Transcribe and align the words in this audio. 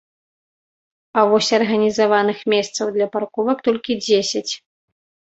А 1.19 1.25
вось 1.31 1.49
арганізаваных 1.57 2.39
месцаў 2.53 2.85
для 2.95 3.07
парковак 3.17 3.61
толькі 3.69 3.99
дзесяць. 4.05 4.51